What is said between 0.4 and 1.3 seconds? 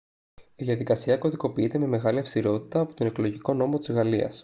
η διαδικασία